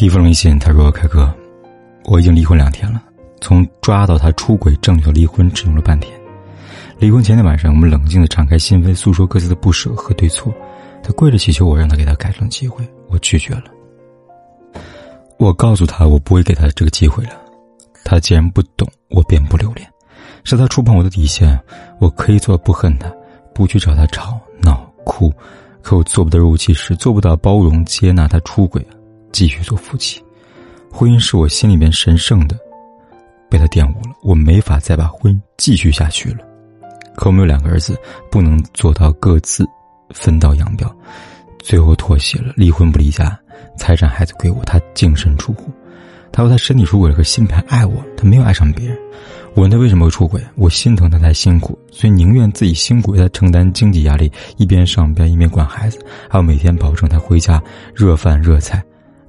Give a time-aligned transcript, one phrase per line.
[0.00, 1.30] 第一封微信，他说：“凯哥，
[2.06, 3.02] 我已经离婚两天了，
[3.42, 6.10] 从抓到他出轨证据到离婚只用了半天。
[6.98, 10.50] 离婚前天晚上，我们冷静的敞开心扉，诉说各自的不舍和对错。
[11.02, 13.64] 他跪着祈求我让他给他改正机会，我拒绝了。
[15.36, 17.32] 我告诉他，我不会给他这个机会了。
[18.02, 19.86] 他既然不懂，我便不留恋。
[20.44, 21.60] 是他触碰我的底线，
[21.98, 23.12] 我可以做不恨他，
[23.54, 25.30] 不去找他吵闹哭，
[25.82, 28.82] 可我做不得若无其事，做不到包容接纳他出轨。”
[29.32, 30.22] 继续做夫妻，
[30.90, 32.56] 婚姻是我心里面神圣的，
[33.48, 36.38] 被他玷污了，我没法再把婚姻继续下去了。
[37.16, 37.98] 可我们有两个儿子，
[38.30, 39.66] 不能做到各自
[40.10, 40.90] 分道扬镳，
[41.58, 43.38] 最后妥协了，离婚不离家，
[43.76, 45.70] 财产孩子归我，他净身出户。
[46.32, 48.96] 他说他身体出轨了，可心里还爱我，他没有爱上别人。
[49.54, 57.60] 我问他为什么会出轨，我心疼他太辛苦，所以宁愿自己辛苦为他承担经济压力，一边上班一边管孩子，还要每天保证他回家
[57.92, 58.80] 热饭热菜。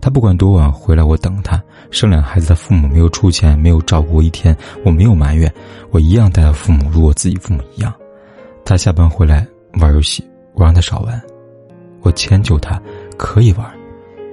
[0.01, 1.61] 他不管多晚回来，我等他。
[1.91, 5.53] 生两孩子，的父母没有出钱，没有照顾我一天，我没有埋怨，
[5.91, 7.93] 我一样待他父母如我自己父母一样。
[8.65, 11.21] 他下班回来玩游戏，我让他少玩，
[12.01, 12.81] 我迁就他，
[13.17, 13.69] 可以玩，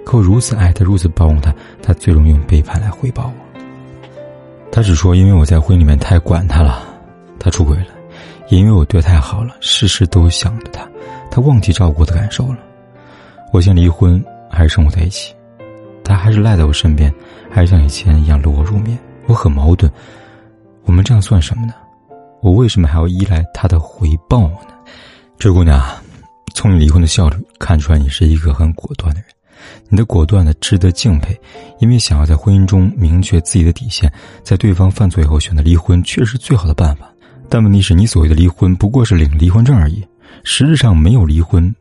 [0.06, 3.60] 可我如此爱他，如此包容他，他最容易用背叛来回报我。
[4.72, 6.82] 他只说因为我在婚姻里面太管他了，
[7.38, 7.88] 他出轨了，
[8.48, 10.88] 也因为我对他太好了，事事都想着他，
[11.30, 12.58] 他忘记照顾我的感受了。
[13.52, 15.34] 我先离婚，还是生活在一起？
[16.08, 17.12] 他还是赖在我身边，
[17.50, 18.98] 还是像以前一样搂我入眠。
[19.26, 19.92] 我很矛盾，
[20.84, 21.74] 我们这样算什么呢？
[22.40, 24.70] 我为什么还要依赖他的回报呢？
[25.38, 25.78] 这姑娘，
[26.54, 29.28] 从你离婚的效率看出来，你是一个很果断的人。
[29.90, 31.38] 你的果断的值得敬佩，
[31.78, 34.10] 因为想要在婚姻中明确自己的底线，
[34.42, 37.12] 在对方犯错以后选择离婚，确实最好的办法。
[37.50, 40.02] 但问题是你所谓的离婚，不过是领离婚证而已，
[40.42, 41.74] 实质上没有离婚，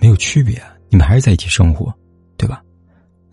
[0.00, 0.62] 没有区别。
[0.90, 1.92] 你们还是在一起生活，
[2.36, 2.62] 对吧？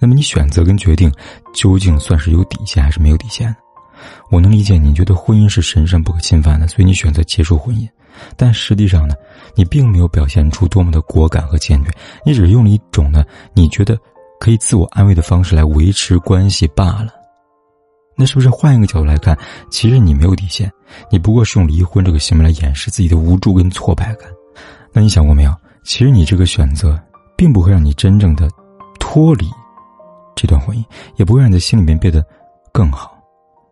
[0.06, 1.12] 那么你选择跟决定，
[1.52, 3.54] 究竟算是有底线还是没有底线？
[4.30, 7.90] 我能理解你觉得婚姻是神圣不可侵犯的，所以你选择结束婚姻。
[8.38, 9.16] 但实际上呢，
[9.56, 11.90] 你并没有表现出多么的果敢和坚决，
[12.24, 13.98] 你只是用了一种呢你觉得
[14.40, 17.08] 可以自我安慰的方式来维持关系罢了。
[18.16, 19.36] 那是不是换一个角度来看，
[19.72, 20.72] 其实你没有底线，
[21.10, 24.30] 你不过是用离婚这个行为来掩饰自己的无助跟挫败感？
[24.94, 25.52] 那你想过没有？
[25.84, 26.96] 其实你这个选择，
[27.36, 28.48] 并不会让你真正的
[29.00, 29.50] 脱离。
[30.36, 30.84] 这段婚姻
[31.16, 32.24] 也不会让你的心里面变得
[32.72, 33.18] 更好。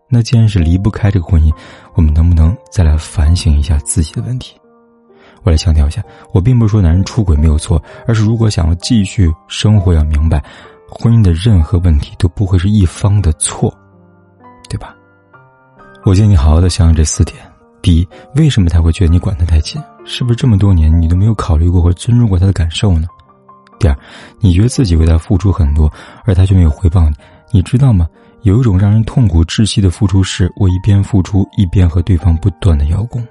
[0.09, 1.51] 那既然是离不开这个婚姻，
[1.95, 4.55] 我们能不能再来反省一下自己的问题？
[5.43, 6.01] 我来强调一下，
[6.33, 10.41] 我并不是说男人出轨没有错，而是如果想要继续生活，要明白，
[10.87, 13.73] 婚姻的任何问题都不会是一方的错，
[14.69, 14.95] 对吧？
[16.05, 17.37] 我建议你好好的想想这四点：
[17.81, 19.81] 第一，为什么他会觉得你管他太紧？
[20.05, 23.07] 是不是这么多年你都没有考虑过或尊重过他的感受呢？
[23.83, 23.97] 第二，
[24.39, 25.91] 你觉得自己为他付出很多，
[26.23, 27.15] 而他却没有回报你，
[27.51, 28.07] 你知道吗？
[28.43, 33.21] 有一种让人痛苦窒息的付出，是我一边付出，一边和对方不断的邀功，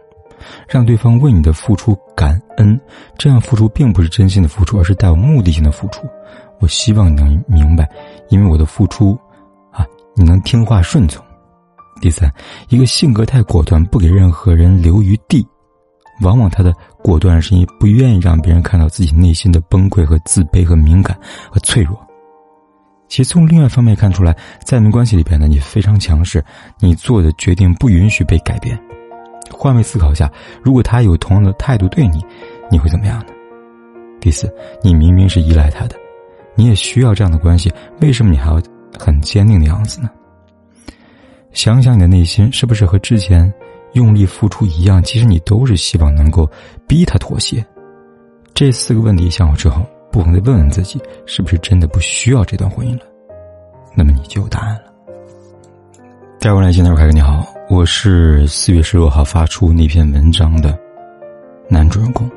[0.68, 2.78] 让对方为你的付出感恩。
[3.16, 6.02] 这样付出并不是真心的付出，而是带有目的性的付出。
[6.60, 7.88] 我希望你能明白，
[8.28, 9.18] 因为我的付出，
[9.70, 11.24] 啊，你能听话顺从。
[12.02, 12.30] 第三，
[12.68, 15.46] 一个性格太果断，不给任何人留余地。
[16.22, 16.72] 往往他的
[17.02, 21.16] 果断是因为不愿意让别人看到自己内心的崩溃和自卑和敏感
[21.50, 21.98] 和脆弱。
[23.08, 24.34] 其实从另外一方面看出来，
[24.64, 26.42] 在你们关系里边呢，你非常强势，
[26.80, 28.78] 你做的决定不允许被改变。
[29.50, 32.24] 换位思考下，如果他有同样的态度对你，
[32.70, 33.26] 你会怎么样呢？
[34.18, 34.50] 第四，
[34.82, 35.96] 你明明是依赖他的，
[36.54, 38.58] 你也需要这样的关系，为什么你还要
[38.98, 40.08] 很坚定的样子呢？
[41.52, 43.52] 想想你的内心，是不是和之前？
[43.92, 46.48] 用力付出一样，其实你都是希望能够
[46.86, 47.64] 逼他妥协。
[48.54, 53.04] 这四个问题想好之后，不妨再问问自己，是不是真的不需要这段婚姻了？
[53.94, 54.82] 那么你就有答案了。
[56.38, 60.78] 第二位来信的时凯哥你好，我是四月十六号发出那篇文章的
[61.68, 62.30] 男主人公，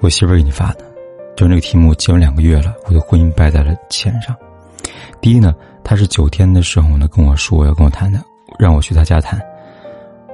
[0.00, 0.84] 我媳妇儿给你发的，
[1.36, 4.34] 就是那个题目，结婚两个月了，我的婚姻败在了钱上。
[5.20, 8.20] 第一呢，他是九天的时候呢跟我说要跟我谈的，
[8.58, 9.40] 让我去他家谈。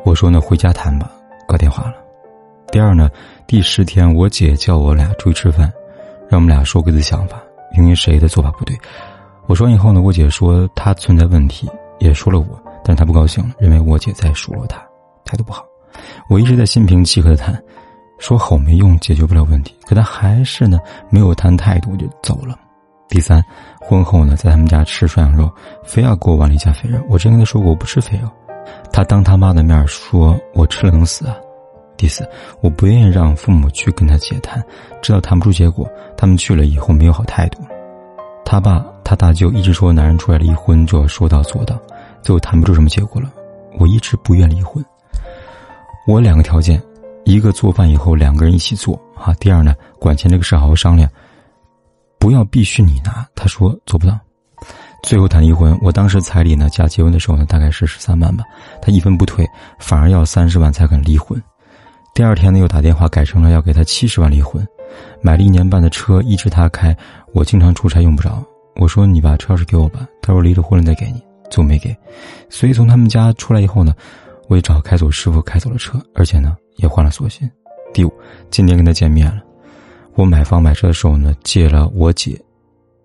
[0.05, 1.11] 我说呢，回家谈吧，
[1.47, 1.95] 挂电话了。
[2.73, 3.11] 第二呢，
[3.47, 5.71] 第十天我姐叫我俩出去吃饭，
[6.29, 7.41] 让我们俩说各自想法，
[7.77, 8.77] 因为谁的做法不对。
[9.47, 11.69] 我说完以后呢，我姐说她存在问题，
[11.99, 12.47] 也说了我，
[12.83, 14.81] 但她不高兴了，认为我姐在数落她，
[15.25, 15.65] 态度不好。
[16.29, 17.61] 我一直在心平气和的谈，
[18.19, 19.77] 说吼没用，解决不了问题。
[19.87, 20.79] 可她还是呢，
[21.11, 22.59] 没有谈态度就走了。
[23.09, 23.45] 第三，
[23.81, 25.51] 婚后呢，在他们家吃涮羊肉，
[25.85, 26.99] 非要给我碗里加肥肉。
[27.09, 28.29] 我之前跟她说过，我不吃肥肉。
[28.93, 31.37] 他当他妈的面说：“我吃了能死啊！”
[31.97, 32.27] 第四，
[32.63, 34.63] 我不愿意让父母去跟他姐谈，
[35.03, 35.87] 知道谈不出结果。
[36.17, 37.61] 他们去了以后没有好态度，
[38.45, 41.79] 他爸、他大舅一直说男人出来离婚就要说到做到，
[42.23, 43.31] 最后谈不出什么结果了。
[43.79, 44.85] 我一直不愿离婚。
[46.07, 46.83] 我两个条件，
[47.25, 51.09] 一个做饭以后两个人一起做啊，第二呢，管钱这个事好好商量，
[52.19, 53.27] 不要必须你拿。
[53.35, 54.19] 他说做不到。
[55.03, 58.45] 最后谈离婚，我当时彩礼呢加结婚的时候呢大概是十三万吧，
[58.83, 59.47] 他一分不退，
[59.79, 61.43] 反而要三十万才肯离婚。
[62.15, 64.67] 第二天呢又打电话改成了要给他七十万离婚，
[65.23, 66.97] 买了一年半的车一直他开，
[67.33, 68.45] 我经常出差用不着。
[68.77, 71.97] 我说你把车钥匙给我吧，他说离了婚了再给你，就没给。
[72.49, 73.95] 所以从他们家出来以后呢，
[74.49, 77.51] 我也找开锁师傅开走了车，而且呢也换了锁芯。
[77.93, 78.13] 第五，
[78.51, 79.43] 今天跟他见面了，
[80.15, 82.41] 我买房买车的时候呢借了我姐，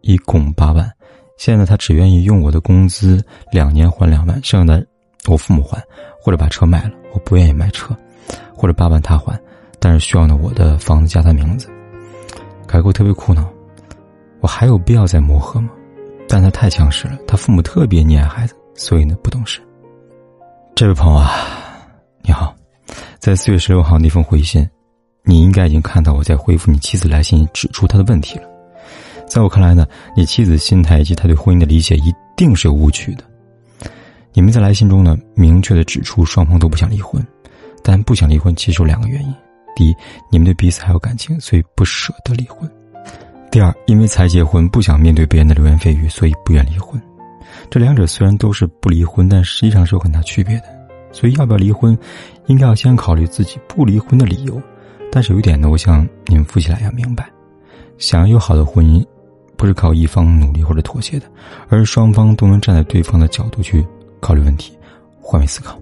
[0.01, 0.89] 一共八万。
[1.37, 4.85] 现在他只愿意用我的工资两年还两万，剩下的
[5.27, 5.81] 我父母还，
[6.21, 6.91] 或者把车卖了。
[7.13, 7.95] 我不愿意卖车，
[8.53, 9.39] 或者八万他还，
[9.79, 11.69] 但是需要呢我的房子加他名字。
[12.67, 13.47] 凯哥特别苦恼，
[14.41, 15.69] 我还有必要再磨合吗？
[16.27, 19.61] 但他太强势了，他父母特别溺爱孩子，所以呢不懂事。
[20.73, 21.31] 这位朋友啊，
[22.21, 22.55] 你好，
[23.19, 24.67] 在四月十六号那封回信，
[25.23, 28.54] 你应该已经看到我在回复你妻子来信指出他的问题了。
[29.27, 29.85] 在我看来呢，
[30.15, 33.23] 你妻子心态以及他对婚姻的理解一定是有误区的。
[34.33, 37.25] 你们在来信中呢，明确的指出双方都不想离婚，
[37.83, 39.33] 但不想离婚其实有两个原因：
[39.75, 39.95] 第一，
[40.29, 42.69] 你们对彼此还有感情，所以不舍得离婚；
[43.49, 47.01] 第二，因为才结婚不想面对别人的流言蜚语，所以不愿离婚。
[47.69, 50.63] 这两者虽然都是不离婚，但实际上是有很大区别的。
[51.11, 51.97] 所以要不要离婚，
[52.47, 54.61] 应该要先考虑自己不离婚的理由。
[55.09, 57.25] 但是有一点呢，我想你们夫妻俩要明白，
[57.97, 59.01] 想要有好的婚姻。
[59.57, 61.25] 不是靠一方努力或者妥协的，
[61.69, 63.85] 而是双方都能站在对方的角度去
[64.19, 64.77] 考虑问题，
[65.21, 65.79] 换位思考，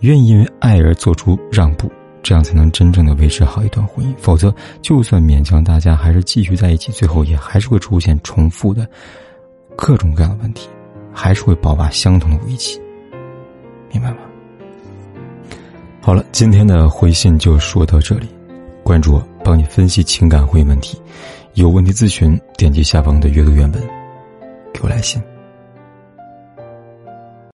[0.00, 1.90] 愿意因为爱而做出让步，
[2.22, 4.14] 这样才能真正的维持好一段婚姻。
[4.16, 8.88] 否则，就算勉强大家还是继续在一起，最后也还是会出现重复的
[9.76, 10.68] 各种各样的问题，
[11.12, 12.80] 还是会爆发相同的危机。
[13.90, 14.18] 明白吗？
[16.00, 18.26] 好了，今天的回信就说到这里，
[18.82, 21.00] 关注我，帮你分析情感婚姻问题。
[21.54, 23.82] 有问题咨询，点击下方的阅读原文，
[24.72, 25.22] 给我来信。